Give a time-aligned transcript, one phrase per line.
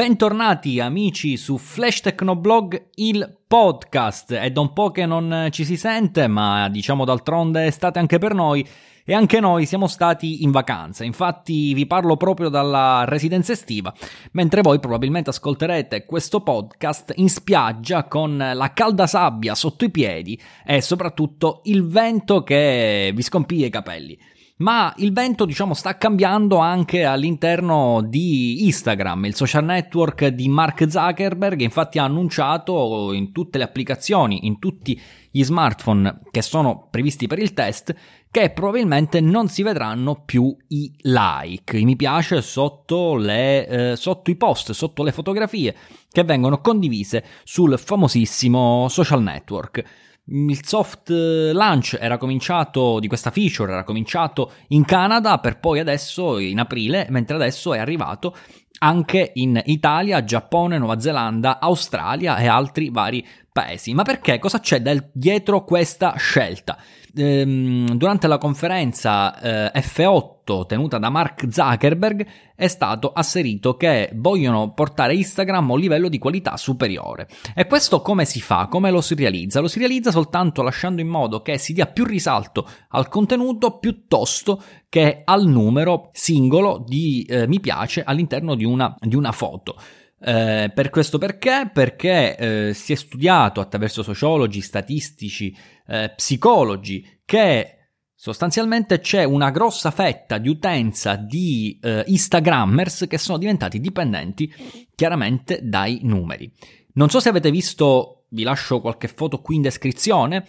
[0.00, 4.32] Bentornati amici su Flash Technoblog, il podcast.
[4.32, 8.16] È da un po' che non ci si sente, ma diciamo d'altronde è estate anche
[8.16, 8.66] per noi
[9.04, 11.04] e anche noi siamo stati in vacanza.
[11.04, 13.92] Infatti vi parlo proprio dalla residenza estiva,
[14.32, 20.40] mentre voi probabilmente ascolterete questo podcast in spiaggia con la calda sabbia sotto i piedi
[20.64, 24.18] e soprattutto il vento che vi scompiglia i capelli.
[24.60, 30.86] Ma il vento, diciamo, sta cambiando anche all'interno di Instagram, il social network di Mark
[30.86, 37.26] Zuckerberg, infatti ha annunciato in tutte le applicazioni, in tutti gli smartphone che sono previsti
[37.26, 37.94] per il test,
[38.30, 44.30] che probabilmente non si vedranno più i like, i mi piace sotto, le, eh, sotto
[44.30, 45.74] i post, sotto le fotografie
[46.10, 53.30] che vengono condivise sul famosissimo social network il soft eh, launch era cominciato di questa
[53.30, 58.36] feature era cominciato in Canada per poi adesso in aprile, mentre adesso è arrivato
[58.82, 63.92] anche in Italia, Giappone, Nuova Zelanda, Australia e altri vari paesi.
[63.94, 64.38] Ma perché?
[64.38, 64.80] Cosa c'è
[65.12, 66.78] dietro questa scelta?
[67.14, 74.72] Ehm, durante la conferenza eh, F8 tenuta da Mark Zuckerberg è stato asserito che vogliono
[74.72, 77.28] portare Instagram a un livello di qualità superiore.
[77.54, 78.66] E questo come si fa?
[78.66, 79.60] Come lo si realizza?
[79.60, 84.62] Lo si realizza soltanto lasciando in modo che si dia più risalto al contenuto piuttosto
[84.90, 89.76] che al numero singolo di eh, mi piace all'interno di una, di una foto.
[90.22, 91.70] Eh, per questo perché?
[91.72, 97.76] Perché eh, si è studiato attraverso sociologi, statistici, eh, psicologi che
[98.14, 104.52] sostanzialmente c'è una grossa fetta di utenza di eh, Instagrammers che sono diventati dipendenti
[104.94, 106.52] chiaramente dai numeri.
[106.94, 110.46] Non so se avete visto, vi lascio qualche foto qui in descrizione,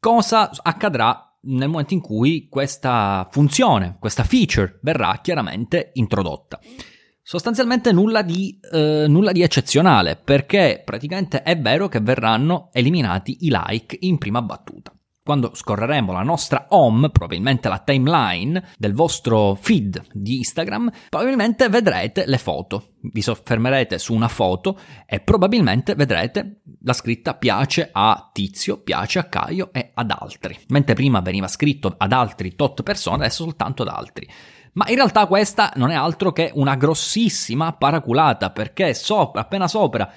[0.00, 6.58] cosa accadrà nel momento in cui questa funzione, questa feature verrà chiaramente introdotta.
[7.22, 13.50] Sostanzialmente nulla di, eh, nulla di, eccezionale, perché praticamente è vero che verranno eliminati i
[13.50, 14.92] like in prima battuta.
[15.22, 22.24] Quando scorreremo la nostra home, probabilmente la timeline del vostro feed di Instagram, probabilmente vedrete
[22.26, 22.94] le foto.
[23.02, 29.24] Vi soffermerete su una foto e probabilmente vedrete la scritta piace a Tizio, piace a
[29.24, 30.58] Caio e ad altri.
[30.68, 34.26] Mentre prima veniva scritto ad altri tot persone, adesso soltanto ad altri.
[34.72, 40.10] Ma in realtà questa non è altro che una grossissima paraculata, perché sopra, appena sopra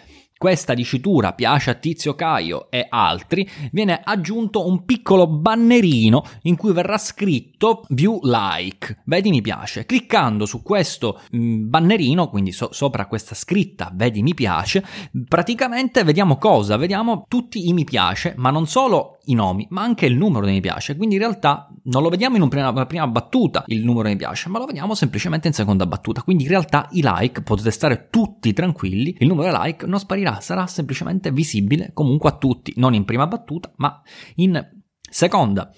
[0.43, 6.73] questa dicitura piace a Tizio Caio e altri, viene aggiunto un piccolo bannerino in cui
[6.73, 9.85] verrà scritto view like, vedi mi piace.
[9.85, 14.83] Cliccando su questo mm, bannerino, quindi so- sopra questa scritta vedi mi piace,
[15.29, 16.75] praticamente vediamo cosa?
[16.75, 20.55] Vediamo tutti i mi piace, ma non solo i nomi, ma anche il numero dei
[20.55, 20.95] mi piace.
[20.95, 24.17] Quindi in realtà non lo vediamo in una prima, prima battuta il numero dei mi
[24.17, 26.21] piace, ma lo vediamo semplicemente in seconda battuta.
[26.21, 30.39] Quindi in realtà i like potete stare tutti tranquilli, il numero dei like non sparirà
[30.39, 34.01] sarà semplicemente visibile comunque a tutti, non in prima battuta, ma
[34.35, 34.61] in
[35.09, 35.71] seconda.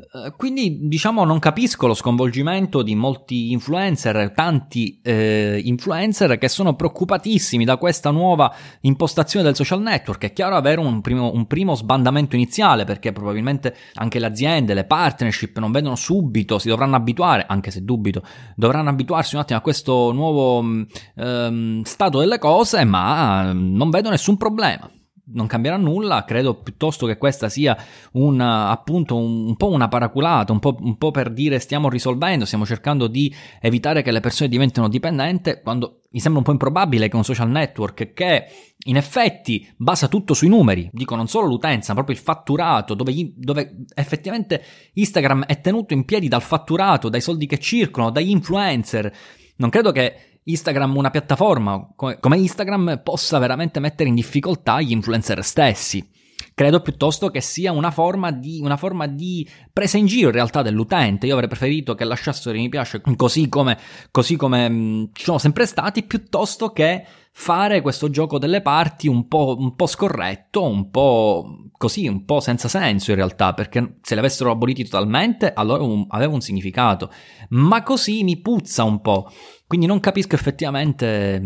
[0.00, 6.74] Eh, quindi diciamo non capisco lo sconvolgimento di molti influencer, tanti eh, influencer che sono
[6.74, 8.52] preoccupatissimi da questa nuova
[8.82, 10.24] impostazione del social network.
[10.24, 14.84] È chiaro avere un primo, un primo sbandamento iniziale perché probabilmente anche le aziende, le
[14.84, 18.22] partnership non vedono subito, si dovranno abituare, anche se dubito,
[18.56, 20.82] dovranno abituarsi un attimo a questo nuovo mm,
[21.16, 24.90] ehm, stato delle cose, ma non vedo nessun problema
[25.32, 27.76] non cambierà nulla, credo piuttosto che questa sia
[28.12, 32.44] un, appunto un, un po' una paraculata, un po', un po', per dire stiamo risolvendo,
[32.44, 37.08] stiamo cercando di evitare che le persone diventino dipendenti, quando mi sembra un po' improbabile
[37.08, 38.46] che un social network che
[38.84, 43.12] in effetti basa tutto sui numeri, dico non solo l'utenza, ma proprio il fatturato, dove,
[43.12, 44.62] gli, dove effettivamente
[44.94, 49.12] Instagram è tenuto in piedi dal fatturato, dai soldi che circolano, dagli influencer,
[49.56, 55.44] non credo che Instagram una piattaforma come Instagram possa veramente mettere in difficoltà gli influencer
[55.44, 56.08] stessi.
[56.54, 60.62] Credo piuttosto che sia una forma, di, una forma di presa in giro in realtà
[60.62, 61.26] dell'utente.
[61.26, 63.78] Io avrei preferito che lasciassero i mi piace così come,
[64.10, 69.56] così come ci sono sempre stati, piuttosto che fare questo gioco delle parti un po',
[69.58, 74.20] un po' scorretto, un po' così, un po' senza senso in realtà, perché se li
[74.20, 77.10] avessero aboliti totalmente, allora un, aveva un significato.
[77.50, 79.30] Ma così mi puzza un po'.
[79.66, 81.40] Quindi non capisco effettivamente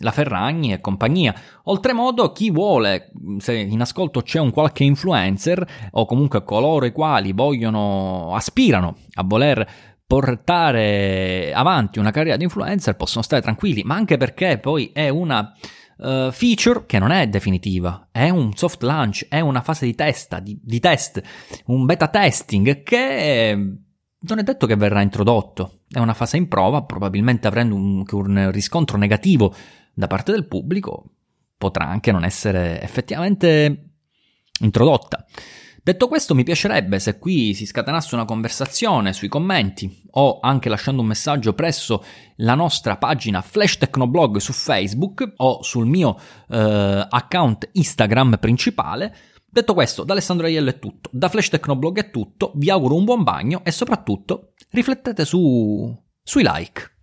[0.00, 1.32] la Ferragni e compagnia.
[1.64, 7.32] Oltremodo, chi vuole, se in ascolto c'è un qualche influencer o comunque coloro i quali
[7.32, 14.16] vogliono, aspirano a voler portare avanti una carriera di influencer possono stare tranquilli, ma anche
[14.16, 15.54] perché poi è una
[15.98, 20.40] uh, feature che non è definitiva, è un soft launch, è una fase di, testa,
[20.40, 21.22] di, di test,
[21.66, 23.54] un beta testing che
[24.18, 28.50] non è detto che verrà introdotto, è una fase in prova, probabilmente avremo un, un
[28.50, 29.54] riscontro negativo
[29.94, 31.04] da parte del pubblico
[31.56, 33.90] potrà anche non essere effettivamente
[34.60, 35.24] introdotta.
[35.82, 41.00] Detto questo, mi piacerebbe se qui si scatenasse una conversazione sui commenti o anche lasciando
[41.00, 42.04] un messaggio presso
[42.36, 46.18] la nostra pagina Flash Technoblog su Facebook o sul mio
[46.48, 49.16] eh, account Instagram principale.
[49.48, 53.04] Detto questo, da Alessandro Aiello è tutto, da Flash Technoblog è tutto, vi auguro un
[53.04, 55.98] buon bagno e soprattutto riflettete su...
[56.22, 56.98] sui like.